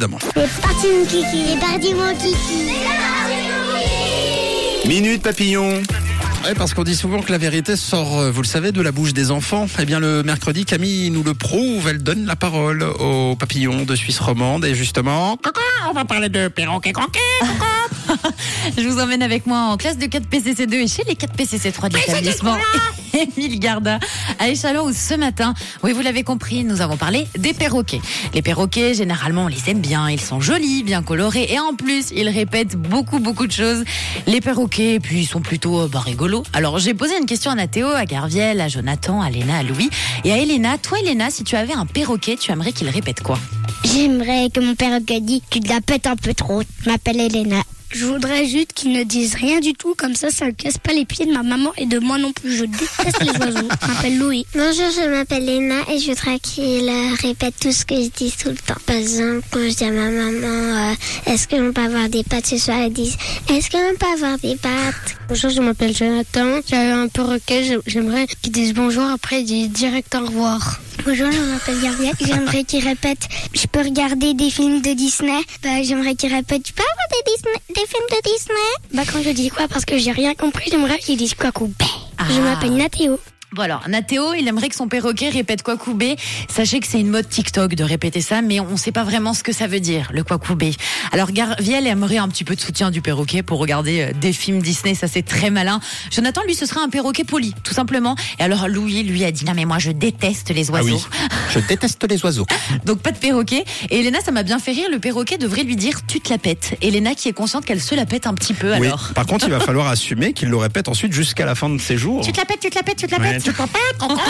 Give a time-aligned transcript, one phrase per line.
[0.00, 0.18] évidemment.
[0.22, 2.72] C'est parti mon kiki, c'est parti mon kiki.
[4.86, 5.82] Minute papillon.
[6.44, 8.92] Ouais, parce qu'on dit souvent que la vérité sort, euh, vous le savez, de la
[8.92, 9.66] bouche des enfants.
[9.80, 11.88] Eh bien, le mercredi, Camille nous le prouve.
[11.88, 14.64] Elle donne la parole aux papillons de Suisse romande.
[14.64, 17.18] Et justement, Coco, on va parler de perroquet croquet.
[18.78, 21.90] Je vous emmène avec moi en classe de 4 PCC2 et chez les 4 PCC3
[21.90, 22.56] de l'établissement
[23.14, 23.98] Émile Garda
[24.38, 28.00] à Échalon où ce matin, oui vous l'avez compris, nous avons parlé des perroquets.
[28.34, 32.10] Les perroquets, généralement on les aime bien, ils sont jolis, bien colorés et en plus
[32.14, 33.84] ils répètent beaucoup beaucoup de choses.
[34.26, 36.42] Les perroquets, et puis ils sont plutôt euh, bah, rigolos.
[36.52, 39.90] Alors j'ai posé une question à Nathéo, à Garviel, à Jonathan, à Léna, à Louis
[40.24, 40.78] et à Elena.
[40.78, 43.38] Toi Elena, si tu avais un perroquet, tu aimerais qu'il répète quoi?
[43.84, 46.62] J'aimerais que mon père dise tu la pètes un peu trop.
[46.82, 47.62] Je m'appelle Elena.
[47.90, 50.92] Je voudrais juste qu'ils ne disent rien du tout, comme ça, ça ne casse pas
[50.92, 52.54] les pieds de ma maman et de moi non plus.
[52.54, 53.68] Je déteste les oiseaux.
[53.82, 54.46] Je m'appelle Louis.
[54.54, 58.32] Bonjour, je m'appelle Léna et je voudrais qu'il euh, répète tout ce que je dis
[58.32, 58.80] tout le temps.
[58.84, 62.46] Par exemple, quand je dis à ma maman, euh, est-ce qu'on peut avoir des pâtes
[62.46, 63.16] ce soir, elle dit,
[63.48, 66.60] est-ce qu'on peut avoir des pâtes Bonjour, je m'appelle Jonathan.
[66.68, 67.78] J'ai un perroquet.
[67.86, 70.80] J'aimerais qu'ils disent bonjour, après ils disent direct au revoir.
[71.04, 72.14] Bonjour, je m'appelle Gabriel.
[72.20, 75.40] J'aimerais qu'il répète, je peux regarder des films de Disney?
[75.62, 79.22] Bah, j'aimerais qu'il répète, tu peux avoir des, Disney, des films de Disney Bah, quand
[79.22, 81.72] je dis quoi, parce que j'ai rien compris, j'aimerais qu'ils disent quoi, coup.
[82.28, 82.40] Je Ah.
[82.40, 83.18] m'appelle Nathéo.
[83.54, 86.16] Bon alors, Nathéo, il aimerait que son perroquet répète Kwakubé.
[86.54, 89.32] Sachez que c'est une mode TikTok de répéter ça, mais on ne sait pas vraiment
[89.32, 90.72] ce que ça veut dire, le Kwakubé.
[91.12, 94.60] Alors, Garviel aimerait un petit peu de soutien du perroquet pour regarder euh, des films
[94.60, 95.80] Disney, ça c'est très malin.
[96.10, 98.16] Jonathan, lui, ce sera un perroquet poli, tout simplement.
[98.38, 100.96] Et alors, Louis, lui, a dit, non mais moi, je déteste les ah oiseaux.
[100.96, 101.18] oui,
[101.52, 102.46] je déteste les oiseaux.
[102.84, 103.64] Donc pas de perroquet.
[103.90, 106.38] Et Elena, ça m'a bien fait rire, le perroquet devrait lui dire, tu te la
[106.38, 106.76] pètes.
[106.82, 108.86] Elena qui est consciente qu'elle se la pète un petit peu, Oui.
[108.86, 109.10] alors.
[109.14, 111.96] Par contre, il va falloir assumer qu'il le répète ensuite jusqu'à la fin de ses
[111.96, 112.22] jours.
[112.24, 113.42] Tu te la pètes, tu te la pètes, tu te la Ouais, pètes.
[113.44, 114.20] tu- Tu te pètes, Coco.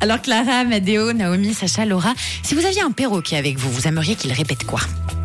[0.00, 4.14] Alors Clara, Madéo, Naomi, Sacha, Laura, si vous aviez un perroquet avec vous, vous aimeriez
[4.16, 4.80] qu'il répète quoi?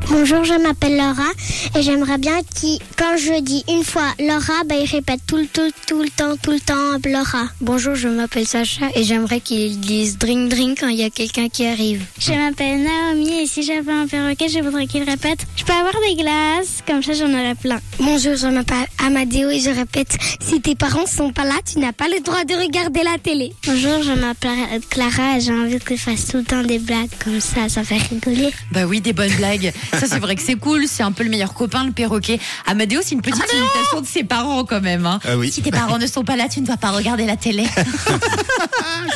[0.10, 1.30] Bonjour, je m'appelle Laura
[1.78, 5.46] et j'aimerais bien qu'il, quand je dis une fois Laura, bah, il répète tout le,
[5.48, 7.50] tout, tout le temps, tout le temps Laura.
[7.60, 11.50] Bonjour, je m'appelle Sacha et j'aimerais qu'ils disent drink drink quand il y a quelqu'un
[11.50, 12.06] qui arrive.
[12.20, 15.94] Je m'appelle Naomi et si j'avais un perroquet, je voudrais qu'il répète Je peux avoir
[16.08, 17.80] des glaces, comme ça j'en aurais plein.
[18.00, 21.92] Bonjour, je m'appelle Amadeo et je répète, si tes parents sont pas là, tu n'as
[21.92, 23.52] pas le droit de regarder la télé.
[23.66, 27.10] Bonjour, je m'appelle Clara et j'ai envie que je fasse tout le temps des blagues
[27.22, 28.52] comme ça, ça fait rigoler.
[28.72, 29.74] Bah oui, des bonnes blagues.
[30.00, 32.40] Ça c'est vrai que c'est cool, c'est un peu le meilleur copain, le perroquet.
[32.66, 35.06] Amadéo, c'est une petite imitation de ses parents quand même.
[35.06, 35.20] hein.
[35.28, 35.52] Ah oui.
[35.52, 37.66] Si tes parents ne sont pas là, tu ne vas pas regarder la télé.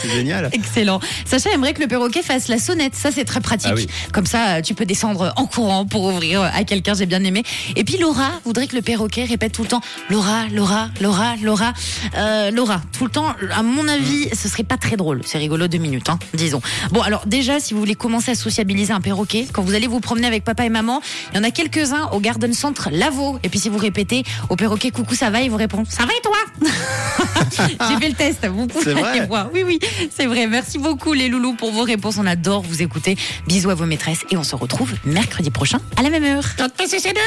[0.02, 0.50] C'est génial.
[0.52, 1.00] Excellent.
[1.26, 2.96] Sacha aimerait que le perroquet fasse la sonnette.
[2.96, 3.72] Ça, c'est très pratique.
[3.72, 3.88] Ah oui.
[4.14, 6.94] Comme ça, tu peux descendre en courant pour ouvrir à quelqu'un.
[6.94, 7.44] J'ai bien aimé.
[7.76, 11.74] Et puis Laura voudrait que le perroquet répète tout le temps Laura, Laura, Laura, Laura,
[12.18, 12.82] euh, Laura.
[12.98, 13.34] Tout le temps.
[13.54, 15.22] À mon avis, ce serait pas très drôle.
[15.26, 16.62] C'est rigolo deux minutes, hein, disons.
[16.92, 20.00] Bon, alors déjà, si vous voulez commencer à sociabiliser un perroquet, quand vous allez vous
[20.00, 23.40] promener avec papa et maman, il y en a quelques-uns au Garden Centre Lavaux.
[23.44, 26.12] Et puis si vous répétez au perroquet coucou, ça va, il vous répond ça va
[26.14, 26.38] et toi?
[27.90, 28.46] J'ai fait le test.
[28.48, 29.50] Vous pouvez aller voir.
[29.54, 29.80] Oui, oui,
[30.16, 30.48] c'est vrai.
[30.48, 32.18] Merci beaucoup les loulous pour vos réponses.
[32.18, 33.18] On adore vous écouter.
[33.48, 36.46] Bisous à vos maîtresses et on se retrouve mercredi prochain à la même heure.
[36.60, 37.18] Notre PCC2.